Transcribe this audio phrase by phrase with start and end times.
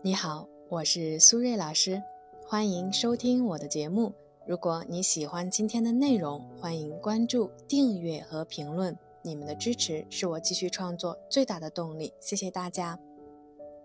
[0.00, 2.00] 你好，我是苏瑞老师，
[2.46, 4.12] 欢迎收听我的节目。
[4.46, 8.96] 如果你喜欢今天的内容，欢迎关注、订阅和评论。
[9.22, 12.96] 你们的支持是我继续创作最大的动力，谢谢大家。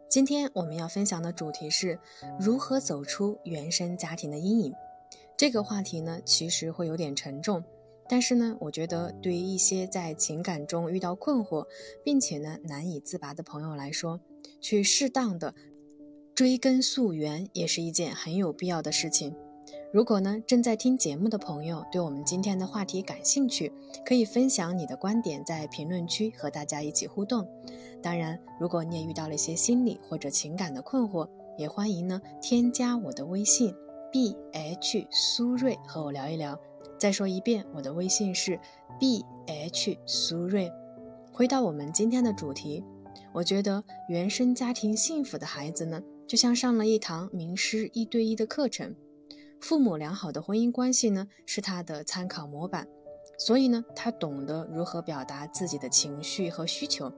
[0.07, 1.99] 今天我们要分享的主题是
[2.39, 4.73] 如何走出原生家庭的阴影。
[5.35, 7.63] 这个话题呢，其实会有点沉重，
[8.07, 11.65] 但是呢，我觉得对于一些在情感中遇到困惑，
[12.03, 14.19] 并且呢难以自拔的朋友来说，
[14.61, 15.55] 去适当的。
[16.35, 19.35] 追根溯源也是一件很有必要的事情。
[19.91, 23.71] 如果呢正在听节目的朋友对我们今天的话题感兴趣，
[24.03, 27.47] 可以分享你的观点，在评论区和大家一起互动。
[28.01, 33.71] 当然，如果你也遇到了一些心理或者情感的困惑，也欢迎呢添加我的微信
[34.11, 36.59] b h 苏瑞和我聊一聊。
[36.97, 38.59] 再说一遍，我的微信是
[38.99, 40.71] b h 苏瑞。
[41.31, 42.83] 回到我们今天的主题，
[43.31, 46.01] 我觉得原生家庭幸福的孩子呢。
[46.27, 48.95] 就像上了一堂名师一对一的课程，
[49.59, 52.87] 父母良好的婚姻关系呢，是他的参考模板。
[53.37, 57.11] 所以呢，他懂得如何表达自己的情绪和需求，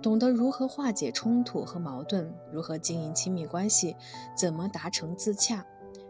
[0.00, 3.94] 懂得如何化解冲突和矛盾，如何经营亲密关系，
[4.36, 5.66] 怎么达成自洽，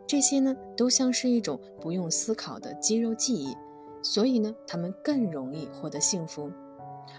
[0.06, 3.56] 这些呢，都像是一种不用思考的肌肉记忆。
[4.02, 6.52] 所以呢，他们更容易获得幸福。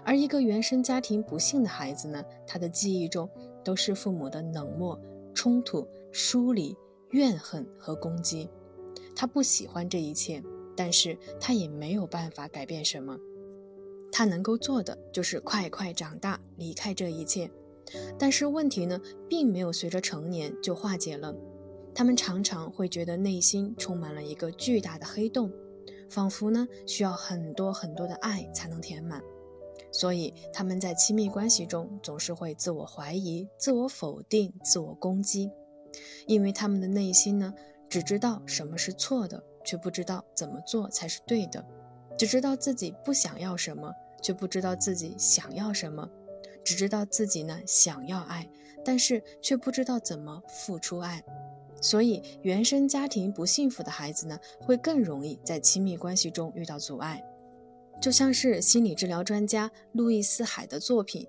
[0.04, 3.28] 而一个原生家庭不幸的孩子呢，他的记忆中
[3.64, 4.98] 都是父母的冷漠。
[5.38, 6.76] 冲突、疏离、
[7.10, 8.50] 怨恨和攻击，
[9.14, 10.42] 他不喜欢这一切，
[10.76, 13.16] 但是他也没有办法改变什么。
[14.10, 17.48] 他能够做的就是快快长大，离开这一切。
[18.18, 21.32] 但是问题呢，并没有随着成年就化解了。
[21.94, 25.52] 他们常常会觉得内心充满了一个巨大的黑洞，
[26.10, 29.22] 仿佛呢需要很多很多的爱才能填满。
[29.90, 35.50] 所以他们在亲密关系中总是会自我怀疑、自我否定、自我攻击，
[36.26, 37.54] 因为他们的内心呢，
[37.88, 41.62] 只知道什么是错的，却不知道怎么做才是对的；
[42.18, 43.92] 只知道自己不想要什么，
[44.22, 46.06] 却不知道自己想要什么；
[46.62, 48.48] 只知道自己呢想要爱，
[48.84, 51.24] 但是却不知道怎么付出爱。
[51.80, 57.24] 所以，原生家庭不幸福的孩子呢，会更容易在亲密关系中遇到阻碍。
[58.00, 61.24] 就像是心理治疗专家路易斯·海的作品《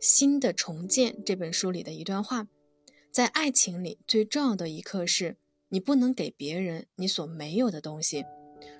[0.00, 2.46] 新的重建》这本书里的一段话：
[3.10, 5.36] 在爱情里，最重要的一课是，
[5.70, 8.24] 你不能给别人你所没有的东西。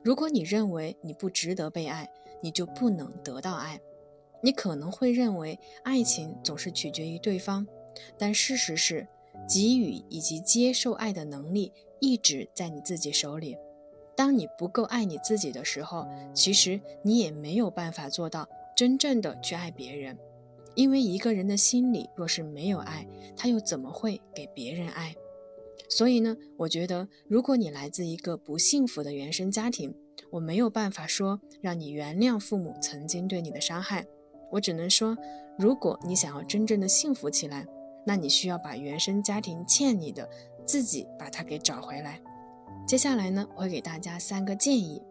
[0.05, 2.09] 如果你认为你不值得被爱，
[2.43, 3.81] 你就不能得到爱。
[4.43, 7.67] 你可能会认为爱情总是取决于对方，
[8.19, 9.09] 但事实是，
[9.49, 13.57] 给予以及接受爱的能力一直在你自己手里。
[14.19, 20.19] 当你不够爱你自己的时候，其实你也没有办法做到真正的去爱别人，
[20.75, 25.15] 因为一个人的心里若是没有爱，他又怎么会给别人爱？
[25.89, 29.95] 所以呢，我觉得如果你来自一个不幸福的原生家庭，
[30.33, 34.05] 我没有办法说让你原谅父母曾经对你的伤害，
[34.51, 35.17] 我只能说，
[35.57, 37.65] 如果你想要真正的幸福起来，
[38.05, 40.28] 那你需要把原生家庭欠你的
[40.67, 42.21] 自己把它给找回来。
[42.88, 45.03] 接下来呢，我会给大家三个建议。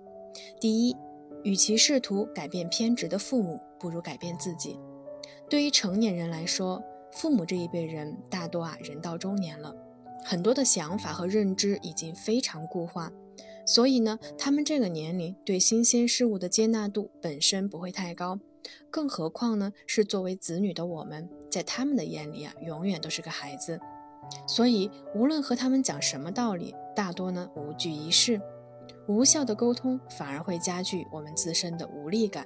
[0.59, 0.97] 第一，
[1.43, 4.79] 与其试图改变偏执的父母，不如改变自己。
[5.47, 9.75] 对于成年人来说，父母这一辈人大多啊人到中年了，
[10.25, 13.11] 很多的想法和认知已经非常固化，
[13.63, 18.39] 所以呢，他们这个年龄对新鲜事物的接纳度本身不会太高，
[18.89, 23.79] 更何况呢是作为子女的我们，在他们的眼里啊，永远都是个孩子。
[24.47, 28.41] 所以，无论和他们讲什么道理，大多呢无济于事。
[29.07, 32.45] 无效的沟通反而会加剧我们自身的无力感。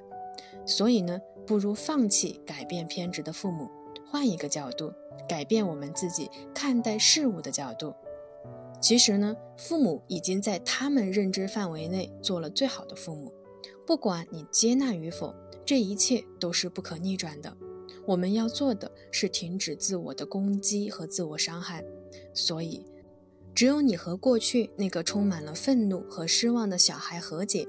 [0.64, 3.68] 所以呢，不如放弃改变偏执的父母，
[4.06, 4.92] 换一个角度，
[5.28, 7.94] 改变我们自己看待事物的角度。
[8.80, 13.32] 其实呢，父母已经在他们认知范围内做了最好的父母。
[13.86, 15.34] 不管你接纳与否，
[15.64, 17.56] 这一切都是不可逆转的。
[18.06, 21.84] 我们要做的是停止自我的攻击和自我伤害，
[22.34, 22.84] 所以，
[23.54, 27.66] 只有你和过去那个充满了愤怒和失望的小孩和解，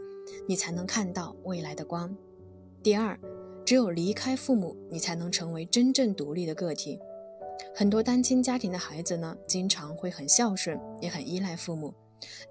[0.47, 2.15] 你才能看到未来的光。
[2.81, 3.19] 第二，
[3.63, 6.99] 只有离开父母，你才能成为真正独立的个体。
[7.75, 11.93] 很多单亲家庭的孩子呢，经常会很孝顺，也很依赖父母，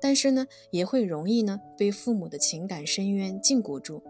[0.01, 4.03] 但是呢，也会容易呢被父母的情感深渊禁锢住。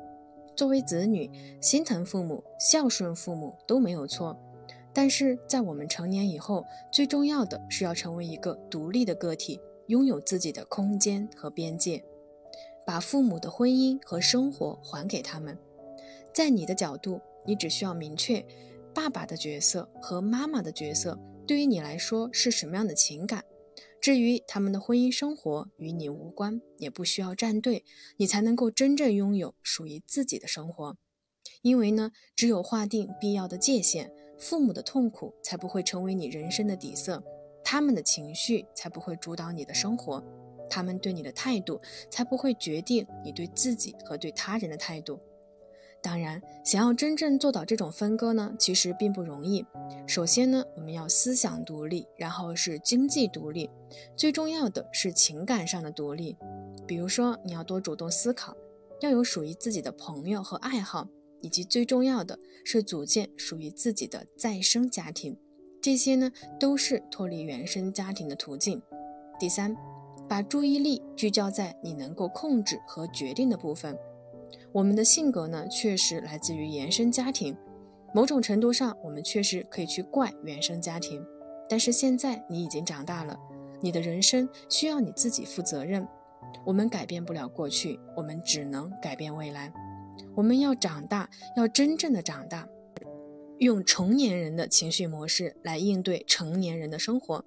[0.55, 4.39] 作为子女，心疼父母、孝顺父母都没有错，
[4.93, 12.05] 但是在我们成年以后，最重要的是要成为一个独立的个体，拥有自己的空间和边界，
[12.87, 15.59] 把父母的婚姻和生活还给他们。
[16.33, 18.45] 在你的角度，你只需要明确，
[18.95, 23.45] 爸爸的角色和妈妈的角色对于你来说是什么样的情感。
[24.03, 27.85] 至于他们的婚姻生活与你无关，也不需要站队，
[28.17, 30.97] 你才能够真正拥有属于自己的生活。
[31.63, 37.23] 因为呢，只有划定必要的界限，父母的痛苦才不会成为你人生的底色，
[37.63, 40.21] 他们的情绪才不会主导你的生活，
[40.69, 45.21] 他们对你的态度才不会决定你对自己和对他人的态度。
[46.03, 49.65] 当然，想要真正做到这种分割呢，其实并不容易。
[50.05, 53.71] 首先呢，我们要思想独立，然后是经济独立，
[54.17, 56.37] 最重要的是情感上的独立。
[56.89, 58.57] 比如说，你要多主动思考，
[59.01, 61.07] 要有属于自己的朋友和爱好，
[61.41, 65.37] 以及最重要的是组建属于自己的再生家庭。
[65.81, 68.83] 这些呢，都是脱离原生家庭的途径。
[69.39, 69.77] 第三，
[70.29, 73.97] 把注意力聚焦在你能够控制和决定的部分。
[74.73, 77.57] 我们的性格呢，确实来自于原生家庭。
[78.15, 81.25] 某种程度上，我们确实可以去怪原生家庭。
[81.69, 83.39] 但是现在你已经长大了，
[83.81, 86.07] 你的人生需要你自己负责任。
[86.67, 89.73] 我们改变不了过去，我们只能改变未来。
[90.35, 92.69] 我们要长大，要真正的长大，
[93.59, 97.45] 用成年人的情绪模式来应对成年人的生活。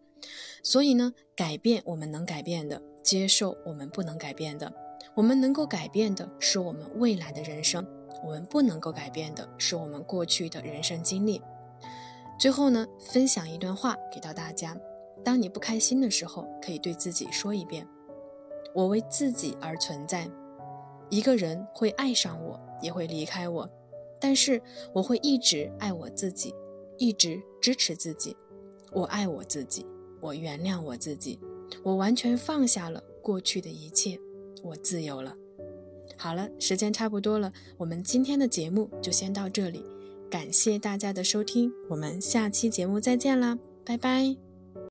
[0.63, 4.73] 所以呢，改变我们能改变的，接受我们不能改变的。
[5.13, 7.85] 我们能够改变的是我们未来的人生，
[8.23, 11.41] 我们不能够改变的是我们过去的人生经历。
[12.37, 14.77] 最后呢，分享一段话给到大家：
[15.23, 17.87] 当你不开心的时候，可以对自己说一遍
[18.75, 20.29] ：“我为自己而存在。
[21.09, 23.69] 一个人会爱上我，也会离开我，
[24.19, 24.61] 但是
[24.91, 26.53] 我会一直爱我自己，
[26.97, 28.35] 一直支持自己。
[28.91, 29.85] 我爱我自己，
[30.19, 31.39] 我原谅我自己，
[31.83, 34.19] 我完全放下了过去的一切。”
[34.65, 35.35] 我自由了。
[36.17, 39.83] 好了，时间差不多了，我们今天的节目就先到这里，
[40.29, 44.44] 感谢大家的收听，我们下期节目再见啦，拜拜。